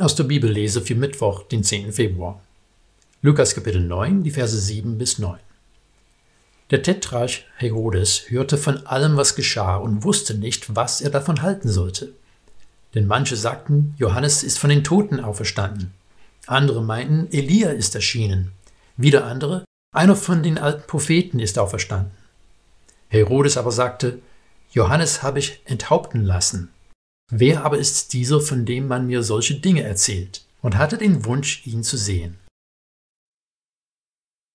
[0.00, 1.92] Aus der Bibellese für Mittwoch, den 10.
[1.92, 2.40] Februar.
[3.20, 5.40] Lukas Kapitel 9, die Verse 7 bis 9.
[6.70, 11.68] Der Tetrarch Herodes hörte von allem, was geschah, und wusste nicht, was er davon halten
[11.68, 12.12] sollte.
[12.94, 15.92] Denn manche sagten, Johannes ist von den Toten auferstanden.
[16.46, 18.52] Andere meinten, Elia ist erschienen.
[18.96, 22.12] Wieder andere, einer von den alten Propheten ist auferstanden.
[23.08, 24.20] Herodes aber sagte,
[24.70, 26.70] Johannes habe ich enthaupten lassen.
[27.30, 30.44] Wer aber ist dieser, von dem man mir solche Dinge erzählt?
[30.62, 32.38] Und hatte den Wunsch, ihn zu sehen.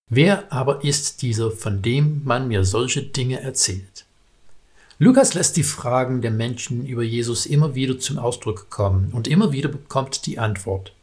[0.09, 4.05] Wer aber ist dieser, von dem man mir solche Dinge erzählt?
[4.99, 9.51] Lukas lässt die Fragen der Menschen über Jesus immer wieder zum Ausdruck kommen und immer
[9.51, 10.93] wieder bekommt die Antwort.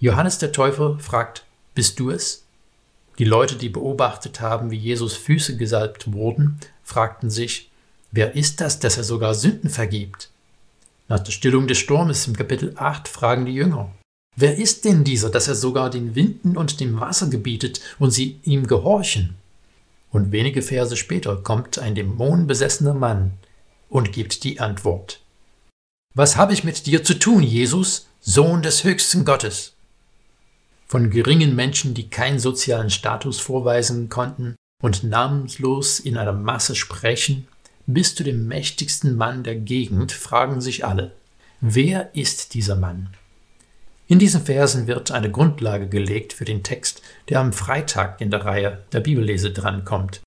[0.00, 2.44] Johannes der Täufer fragt, bist du es?
[3.18, 7.70] Die Leute, die beobachtet haben, wie Jesus Füße gesalbt wurden, fragten sich,
[8.10, 10.30] wer ist das, dass er sogar Sünden vergibt?
[11.08, 13.90] Nach der Stillung des Sturmes im Kapitel 8 fragen die Jünger,
[14.36, 18.38] wer ist denn dieser, dass er sogar den Winden und dem Wasser gebietet und sie
[18.44, 19.34] ihm gehorchen?
[20.10, 23.32] Und wenige Verse später kommt ein dämonenbesessener Mann
[23.88, 25.20] und gibt die Antwort.
[26.14, 29.74] Was habe ich mit dir zu tun, Jesus, Sohn des höchsten Gottes?
[30.86, 37.46] Von geringen Menschen, die keinen sozialen Status vorweisen konnten und namenslos in einer Masse sprechen,
[37.88, 41.12] bis zu dem mächtigsten Mann der Gegend fragen sich alle,
[41.62, 43.08] wer ist dieser Mann?
[44.06, 47.00] In diesen Versen wird eine Grundlage gelegt für den Text,
[47.30, 50.20] der am Freitag in der Reihe der Bibellese drankommt.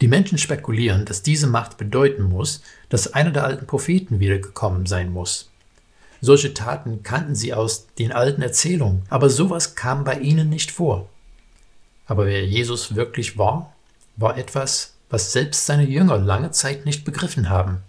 [0.00, 5.12] Die Menschen spekulieren, dass diese Macht bedeuten muss, dass einer der alten Propheten wiedergekommen sein
[5.12, 5.50] muss.
[6.20, 11.08] Solche Taten kannten sie aus den alten Erzählungen, aber sowas kam bei ihnen nicht vor.
[12.06, 13.72] Aber wer Jesus wirklich war,
[14.16, 17.82] war etwas, was selbst seine Jünger lange Zeit nicht begriffen haben.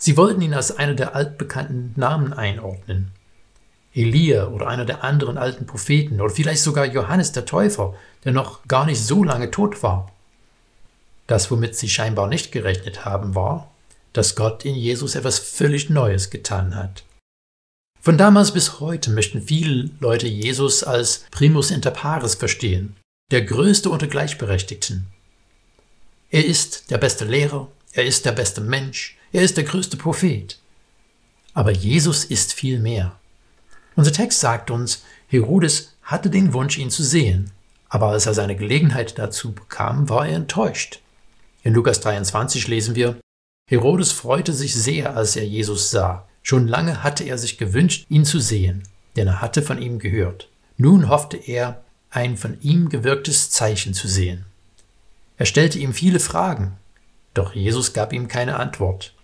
[0.00, 3.12] Sie wollten ihn als einer der altbekannten Namen einordnen.
[3.92, 8.66] Elia oder einer der anderen alten Propheten oder vielleicht sogar Johannes der Täufer, der noch
[8.68, 10.12] gar nicht so lange tot war.
[11.26, 13.70] Das, womit sie scheinbar nicht gerechnet haben, war,
[14.12, 17.04] dass Gott in Jesus etwas völlig Neues getan hat.
[18.00, 22.96] Von damals bis heute möchten viele Leute Jesus als Primus inter pares verstehen,
[23.30, 25.06] der Größte unter Gleichberechtigten.
[26.32, 30.60] Er ist der beste Lehrer, er ist der beste Mensch, er ist der größte Prophet.
[31.54, 33.18] Aber Jesus ist viel mehr.
[33.96, 37.50] Unser Text sagt uns, Herodes hatte den Wunsch, ihn zu sehen,
[37.88, 41.00] aber als er seine Gelegenheit dazu bekam, war er enttäuscht.
[41.64, 43.18] In Lukas 23 lesen wir,
[43.68, 46.28] Herodes freute sich sehr, als er Jesus sah.
[46.42, 48.84] Schon lange hatte er sich gewünscht, ihn zu sehen,
[49.16, 50.48] denn er hatte von ihm gehört.
[50.76, 54.44] Nun hoffte er, ein von ihm gewirktes Zeichen zu sehen.
[55.40, 56.76] Er stellte ihm viele Fragen,
[57.32, 59.14] doch Jesus gab ihm keine Antwort.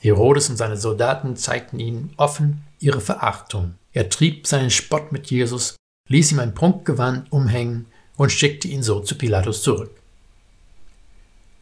[0.00, 3.76] Herodes und seine Soldaten zeigten ihm offen ihre Verachtung.
[3.92, 5.76] Er trieb seinen Spott mit Jesus,
[6.08, 7.86] ließ ihm ein Prunkgewand umhängen
[8.16, 9.92] und schickte ihn so zu Pilatus zurück.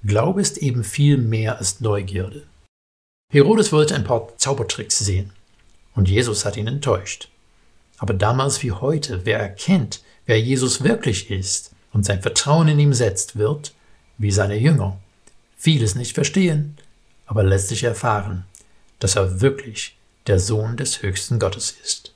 [0.03, 2.47] Glaube ist eben viel mehr als Neugierde.
[3.31, 5.35] Herodes wollte ein paar Zaubertricks sehen,
[5.95, 7.29] und Jesus hat ihn enttäuscht.
[7.99, 12.93] Aber damals wie heute, wer erkennt, wer Jesus wirklich ist und sein Vertrauen in ihm
[12.93, 13.75] setzt, wird,
[14.19, 14.99] wie seine Jünger,
[15.57, 16.77] vieles nicht verstehen,
[17.27, 18.45] aber letztlich erfahren,
[18.99, 22.15] dass er wirklich der Sohn des höchsten Gottes ist.